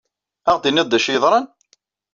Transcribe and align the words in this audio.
Ad 0.49 0.51
aɣ-d-tinid 0.53 0.87
d 0.89 0.97
acu 0.97 1.09
ay 1.09 1.13
yeḍran? 1.15 1.45